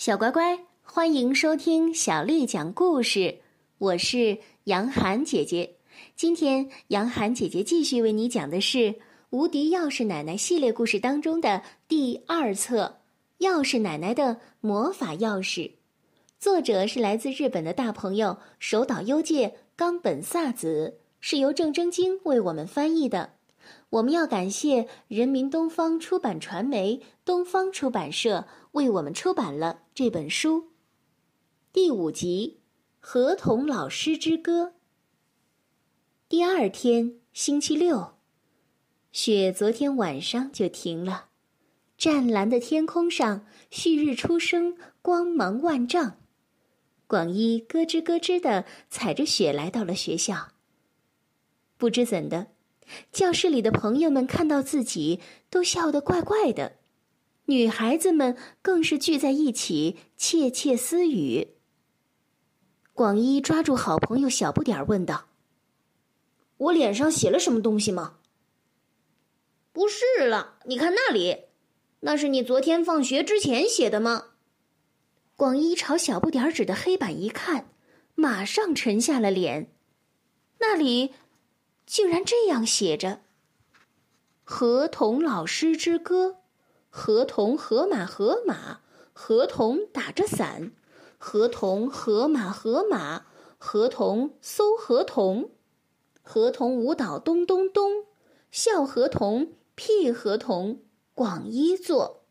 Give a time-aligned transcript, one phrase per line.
[0.00, 3.40] 小乖乖，欢迎收听小丽讲故事。
[3.76, 5.76] 我是杨涵姐姐。
[6.16, 8.78] 今天，杨涵姐姐继续为你讲的是
[9.28, 13.00] 《无敌钥匙奶奶》系列故事当中的第二册
[13.46, 15.68] 《钥匙奶奶的魔法钥匙》。
[16.38, 23.34] 作者是来自日本的大朋友手岛优介、冈本萨子，是由郑征京为我们翻译的。
[23.90, 30.68] 我们要感谢人民东方出版传媒、东方出版社为我们出版了这本书。
[31.72, 32.60] 第五集
[33.00, 34.64] 《合同老师之歌》。
[36.28, 38.14] 第二天，星期六，
[39.10, 41.30] 雪昨天晚上就停了，
[41.98, 46.18] 湛蓝的天空上，旭日初升，光芒万丈。
[47.08, 50.52] 广一咯吱咯吱的踩着雪来到了学校。
[51.76, 52.52] 不知怎的，
[53.10, 56.76] 教室里的朋友们看到自己都笑得怪怪的，
[57.50, 61.48] 女孩子们更是聚在一起窃窃私语。
[62.92, 65.30] 广一抓住好朋友小不点儿问道
[66.58, 68.18] ：“我脸上写了什么东西吗
[69.72, 71.46] ？”“不是了，你看那里，
[72.00, 74.26] 那是你昨天放学之前写的吗？”
[75.34, 77.72] 广一朝小不点儿指的黑板一看，
[78.14, 79.74] 马上沉下了脸。
[80.60, 81.14] 那里
[81.84, 83.22] 竟然这样写着
[84.44, 86.39] ：“合同老师之歌，
[86.90, 88.80] 合同河马河马，
[89.12, 90.72] 合同打着伞，
[91.18, 93.26] 合同河马河马，
[93.58, 95.50] 合同搜合同，
[96.22, 98.04] 合同舞蹈咚咚咚，
[98.50, 100.82] 笑合同屁合同，
[101.14, 102.24] 广一做。”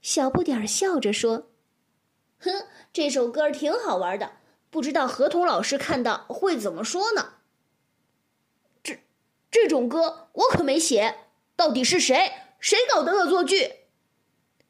[0.00, 1.50] 小不点儿笑着说
[2.38, 4.36] ：“哼，这首歌挺好玩的，
[4.70, 7.34] 不知道合同老师看到会怎么说呢？
[8.84, 9.00] 这
[9.50, 11.25] 这种歌我可没写，
[11.56, 12.32] 到底是谁？
[12.60, 13.70] 谁搞的恶作剧？”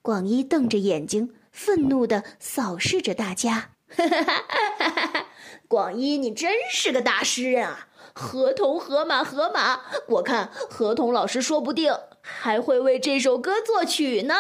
[0.03, 3.71] 广一瞪着眼睛，愤怒的扫视着大家。
[3.89, 4.43] 哈哈哈
[4.79, 5.27] 哈哈！
[5.69, 7.89] 广一，你真是个大诗人啊！
[8.13, 14.35] 河童河马河马，我看河童老师说不定还会为这首歌作曲呢。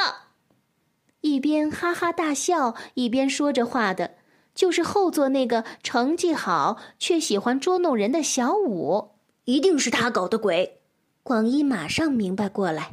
[1.20, 4.14] 一边哈哈大笑，一边说着话的，
[4.54, 9.10] 就是后座那个成绩好却喜欢捉弄人的小五，
[9.44, 10.80] 一定是他搞的鬼。
[11.26, 12.92] 广一马上明白过来，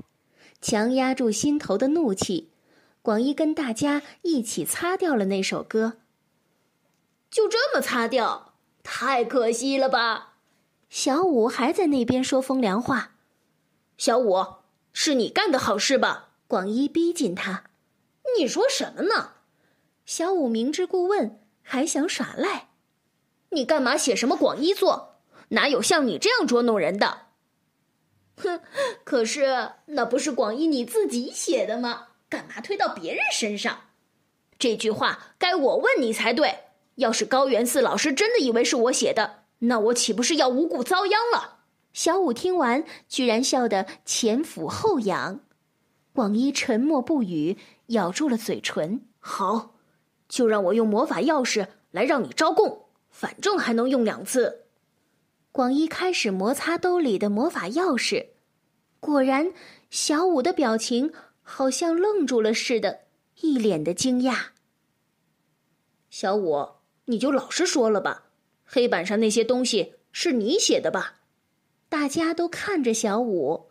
[0.59, 2.49] 强压住心头的怒气，
[3.03, 5.99] 广一跟大家一起擦掉了那首歌。
[7.29, 10.33] 就这么擦掉，太可惜了吧？
[10.89, 13.11] 小五还在那边说风凉话。
[13.99, 14.43] 小五，
[14.93, 16.29] 是你干的好事吧？
[16.47, 17.66] 广一逼近他。
[18.35, 19.33] 你说什么呢？
[20.07, 22.69] 小五明知故问，还想耍赖。
[23.51, 25.17] 你干嘛写什么广一做？
[25.49, 27.27] 哪有像你这样捉弄人的？
[28.38, 28.61] 哼！
[29.03, 32.07] 可是那不是广一你自己写的吗？
[32.29, 33.81] 干嘛推到别人身上？
[34.57, 36.55] 这句话该我问你才对。
[36.95, 41.59] 要是高原寺老师真的以为是我写的，那我岂不是要无故遭殃了？
[41.91, 45.39] 小五听完，居然笑得前俯后仰。
[46.13, 47.57] 广一沉默不语，
[47.88, 49.01] 咬住了嘴唇。
[49.19, 49.75] 好，
[50.29, 54.62] 就让我用魔法钥匙来让你招供，反正还能用两次。
[55.53, 58.30] 广一开始摩擦兜里的魔法钥匙，
[59.00, 59.53] 果然，
[59.91, 63.02] 小五的表情好像愣住了似的，
[63.41, 64.46] 一脸的惊讶。
[66.09, 66.68] 小五，
[67.06, 68.24] 你就老实说了吧，
[68.66, 71.19] 黑板上那些东西是你写的吧？
[71.88, 73.70] 大家都看着小五。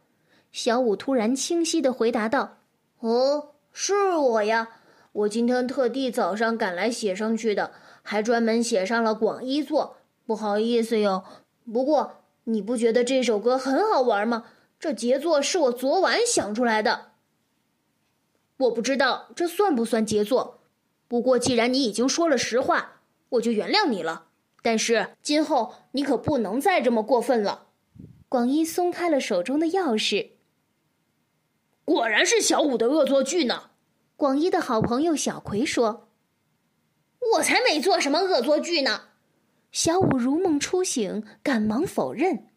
[0.52, 2.58] 小五突然清晰的回答道
[3.00, 4.68] ：“哦，是我呀，
[5.10, 7.72] 我今天特地早上赶来写上去的，
[8.02, 9.96] 还专门写上了广一作。
[10.24, 11.24] 不好意思哟。
[11.70, 14.44] 不过你不觉得这首歌很好玩吗？
[14.80, 17.12] 这杰作是我昨晚想出来的。
[18.56, 20.60] 我不知道这算不算杰作，
[21.06, 24.26] 不过既然你已经说了实话，我就原谅你了。
[24.60, 27.66] 但是今后你可不能再这么过分了。”
[28.28, 30.30] 广一松开了手中的钥匙。
[31.84, 33.70] 果然是小五的恶作剧呢，
[34.16, 36.08] 广一的好朋友小葵说
[37.34, 39.08] ：“我才没做什么恶作剧呢。”
[39.72, 42.48] 小五如梦初醒，赶忙否认。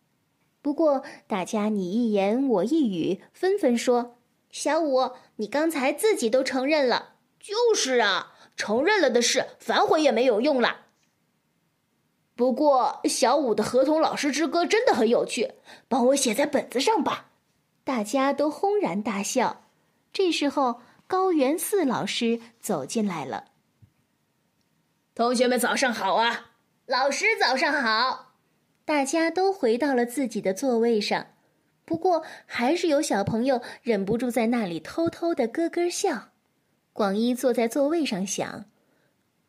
[0.62, 4.18] 不过大家你一言我一语，纷纷说
[4.52, 7.16] ：“小五，你刚才自己都承认了。
[7.40, 10.88] ”“就是啊，承认了的事，反悔也没有用了。”
[12.36, 15.54] 不过小五的合同老师之歌真的很有趣，
[15.88, 17.32] 帮我写在本子上吧。
[17.86, 19.68] 大家都轰然大笑。
[20.12, 23.46] 这时候，高原寺老师走进来了。
[25.14, 26.55] 同学们，早上好啊！
[26.88, 28.34] 老师早上好。
[28.86, 31.26] 大家都回到了自己的座位上，
[31.84, 36.30] 不过还是有小朋友忍不住在那里偷偷的咯咯笑。
[36.94, 38.66] 广一坐在座位上想：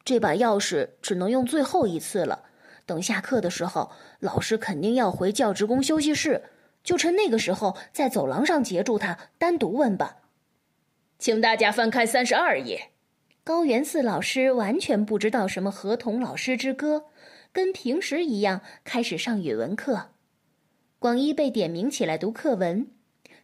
[0.03, 2.45] 这把钥匙只能用最后一次了。
[2.87, 6.45] 等下课的时候，老师肯定要回教职工休息室，
[6.83, 10.23] 就趁那个时候在走廊上截住他，单独问吧。
[11.19, 12.93] 请大家翻开三十二页。
[13.47, 17.05] 高原寺老师完全不知道什么合同老师之歌，
[17.53, 20.09] 跟平时一样开始上语文课。
[20.99, 22.89] 广一被点名起来读课文，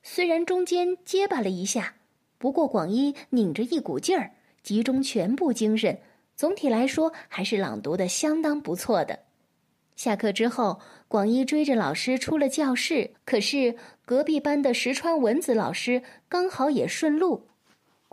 [0.02, 1.94] 虽然中间结巴了一下，
[2.36, 6.00] 不过广一拧着一股劲儿，集中全部精神，
[6.34, 9.20] 总体来说还是朗读的相当不错的。
[9.94, 13.12] 下课之后，广一追着老师出了教室。
[13.24, 17.46] 可是隔壁班的石川文子老师刚好也顺路，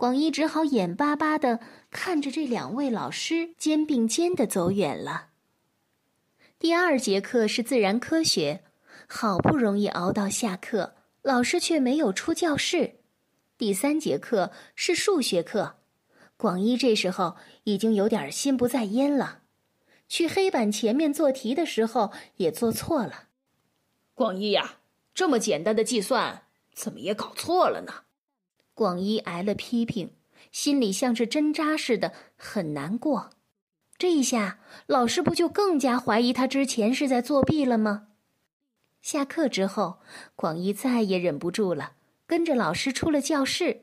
[0.00, 1.60] 广一只好眼巴巴的
[1.90, 5.26] 看着这两位老师肩并肩的走远了。
[6.58, 8.64] 第二节课是自然科学，
[9.06, 13.00] 好不容易熬到下课，老师却没有出教室。
[13.58, 15.74] 第三节课是数学课，
[16.38, 19.40] 广一这时候已经有点心不在焉了。
[20.08, 23.24] 去黑板前面做题的时候也做错了，
[24.14, 24.78] 广一呀，
[25.12, 28.04] 这么简单的计算怎么也搞错了呢？
[28.80, 30.14] 广一挨了批评，
[30.50, 33.28] 心里像是针扎似的，很难过。
[33.98, 38.06] 这一下，老师不就更加怀疑他之前是在作弊了吗？
[39.02, 40.00] 下课之后，
[40.34, 41.92] 广一再也忍不住了，
[42.26, 43.82] 跟着老师出了教室。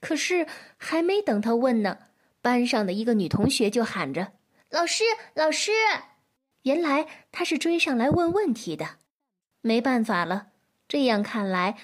[0.00, 0.46] 可是
[0.78, 1.98] 还没等他问呢，
[2.40, 4.32] 班上的一个女同学就喊着。
[4.70, 5.04] 老师，
[5.34, 5.70] 老师，
[6.62, 8.92] 原来他是追上来问问题的，
[9.60, 10.46] 没办法了，
[10.88, 11.76] 这样看来，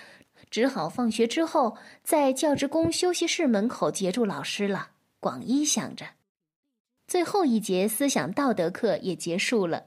[0.56, 4.92] 只好放学之后在教职工休息室门口截住老师了。
[5.20, 6.06] 广一想着，
[7.06, 9.84] 最后一节思想道德课也结束了，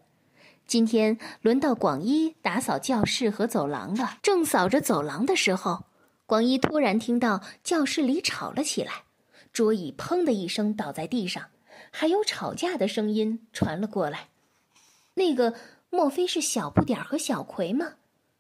[0.68, 4.20] 今天轮到广一打扫教室和走廊了。
[4.22, 5.86] 正扫着走廊的时候，
[6.28, 9.06] 广一突然听到教室里吵了起来，
[9.52, 11.48] 桌椅砰的一声倒在地上。
[11.90, 14.30] 还有吵架的声音传了过来，
[15.16, 15.56] 那个
[15.90, 17.94] 莫非是小不点儿和小葵吗？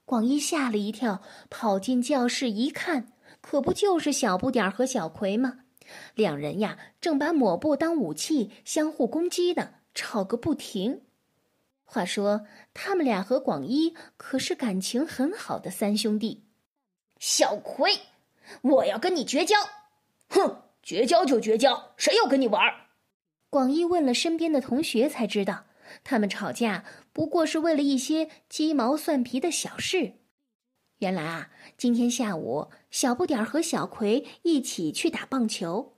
[0.10, 1.22] 广一吓了一跳，
[1.52, 5.60] 跑进教室一看，可不就是小不点儿和小葵吗？
[6.16, 11.02] 两人呀，正把抹布当武器相互攻击呢，吵个不停。
[11.86, 16.44] 话说，他们俩和广一可是感情很好的三兄弟。
[17.20, 17.92] 小葵，
[18.62, 19.56] 我要跟你绝交！
[20.30, 22.60] 哼，绝交就绝交，谁要跟你玩？
[23.52, 25.66] 广一问了身边的同学，才知道
[26.04, 26.84] 他们吵架
[27.14, 30.14] 不过是为了一些鸡毛蒜皮的小事。
[31.00, 35.94] 原来啊，今天下午小不点儿和小葵一起去打棒球，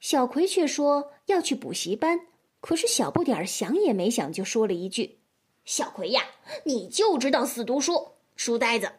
[0.00, 2.26] 小葵却说要去补习班。
[2.60, 5.20] 可是小不点儿想也没想就说了一句
[5.64, 6.22] ：“小葵呀，
[6.64, 8.92] 你就知道死读书，书呆子！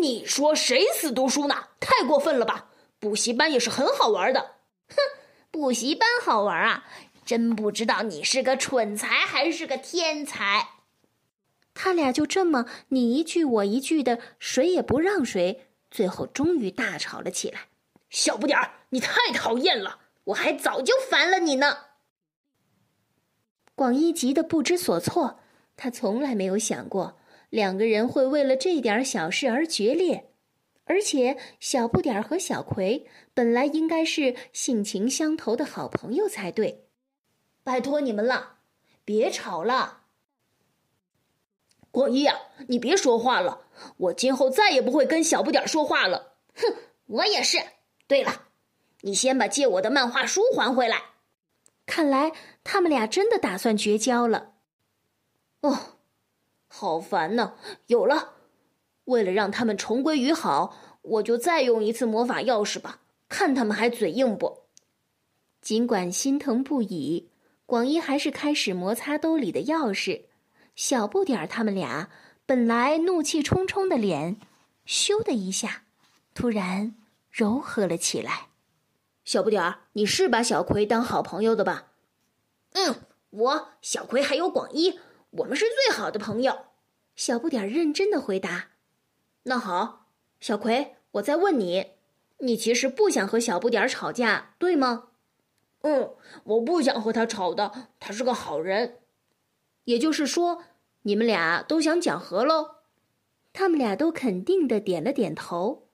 [0.00, 1.54] 你说谁死读书呢？
[1.80, 2.70] 太过分了吧！
[2.98, 4.56] 补习班也是很好玩的。
[4.88, 4.96] 哼，
[5.50, 6.84] 补习班好玩啊！”
[7.28, 10.70] 真不知道你是个蠢材还是个天才。
[11.74, 17.68] 他俩就这么你一句我一句的，谁也不让谁，最后终于大吵了起来。
[18.08, 21.76] 小不点儿，你太讨厌了，我还早就烦了你呢。
[23.74, 25.40] 广一急得不知所措，
[25.76, 27.18] 他从来没有想过
[27.50, 30.30] 两个人会为了这点小事而决裂，
[30.86, 36.86] 而且小不点儿和小葵本来应该是性情相投的好朋友才对。
[37.68, 38.54] 拜托你们了，
[39.04, 40.04] 别吵了。
[41.90, 42.34] 广一呀，
[42.68, 43.66] 你别说话了，
[43.98, 46.32] 我今后再也不会跟小不点说话了。
[46.54, 47.58] 哼，我也是。
[48.06, 48.46] 对了，
[49.02, 51.02] 你先把借我的漫画书还回来。
[51.84, 52.32] 看来
[52.64, 54.54] 他们俩真的打算绝交了。
[55.60, 55.78] 哦，
[56.68, 57.52] 好烦呐！
[57.88, 58.32] 有了，
[59.04, 64.60] 为了让他们重归于好，我就再用一次魔法钥匙吧，看他们还嘴硬不。
[65.60, 67.28] 尽管心疼不已。
[67.68, 70.22] 广一还是开始摩擦兜里的钥匙，
[70.74, 72.08] 小不点儿他们俩
[72.46, 74.40] 本来怒气冲冲的脸，
[74.86, 75.82] 咻的一下，
[76.32, 76.94] 突然
[77.30, 78.46] 柔和了起来。
[79.22, 81.88] 小不点儿，你是把小葵当好朋友的吧？
[82.72, 84.98] 嗯，我小葵还有广一，
[85.32, 86.60] 我们是最好的朋友。
[87.16, 88.68] 小不点儿认真的回答。
[89.42, 90.06] 那好，
[90.40, 91.88] 小葵，我再问你，
[92.38, 95.07] 你其实不想和小不点儿吵架，对吗？
[95.82, 96.10] 嗯，
[96.44, 98.98] 我不想和他吵的，他是个好人。
[99.84, 100.64] 也就是说，
[101.02, 102.76] 你们俩都想讲和喽？
[103.52, 105.88] 他们俩都肯定的点了点头。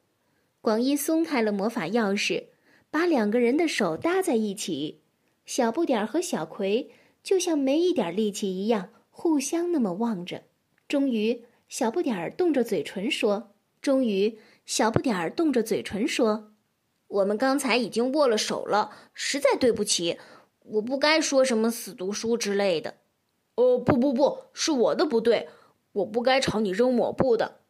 [0.60, 2.46] 广一松开了魔法钥匙，
[2.90, 5.02] 把两个人的手搭在一起。
[5.44, 6.90] 小不点儿和小葵
[7.22, 10.44] 就像没一点力气一样，互相那么望着。
[10.88, 16.53] 终于，小不点儿动着嘴唇说：“终于，小不点儿动着嘴唇说，
[17.08, 20.18] 我们刚才已经握了手了，实在对不起，
[20.64, 22.94] 我不该说什么死读书之类的。
[23.56, 25.48] 哦，不不不，是我的不对，
[25.92, 27.60] 我不该朝你扔抹布的。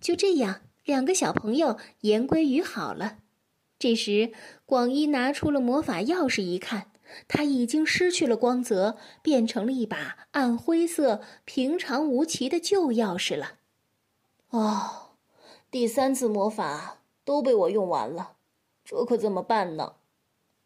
[0.00, 3.18] 就这样，两个小朋友言归于好了。
[3.78, 4.32] 这时，
[4.64, 6.92] 广一拿出了魔法钥匙，一看，
[7.28, 13.58] 它已经失去了光泽，变成了一把暗灰色、平常无奇的旧钥匙了。
[14.48, 15.10] 哦，
[15.70, 18.36] 第三次魔法都被我用完了，
[18.84, 19.94] 这可怎么办呢？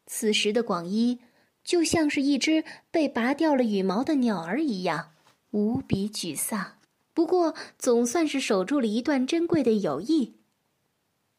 [0.06, 1.20] 此时的广一
[1.62, 5.12] 就像是一只被拔掉了羽毛的鸟儿一样，
[5.50, 6.78] 无比沮丧。
[7.14, 10.36] 不过，总算是守住了一段珍贵的友谊。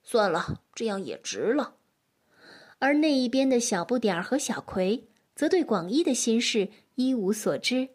[0.03, 1.75] 算了，这样也值了。
[2.79, 7.89] 而那一边的小不点儿和小葵则对广一的心事一无所知，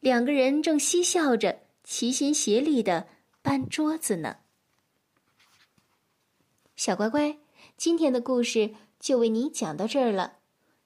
[0.00, 3.08] 两个人正嬉笑着，齐心协力的
[3.42, 4.36] 搬桌子呢。
[6.76, 7.38] 小乖乖，
[7.76, 10.34] 今天的故事就为你讲到这儿了。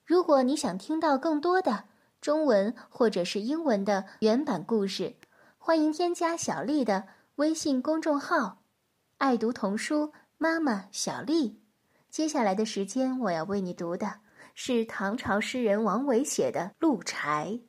[0.05, 1.85] 如果你想听到更多的
[2.21, 5.17] 中文或者是英文的原版故事，
[5.59, 8.63] 欢迎添加小丽的微信公众号
[9.19, 10.13] “爱读童书”。
[10.39, 11.63] 妈妈小丽，
[12.11, 14.21] 接下来的时间我要为你读的
[14.53, 17.49] 是唐朝诗人王维写的《鹿柴》。《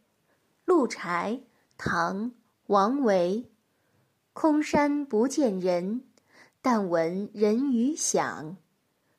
[0.66, 1.40] 鹿柴》
[1.78, 2.32] 唐·
[2.66, 3.50] 王维。
[4.34, 6.04] 空山不见人，
[6.62, 8.58] 但闻人语响。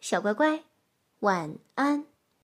[0.00, 0.62] 小乖乖，
[1.20, 2.09] 晚安。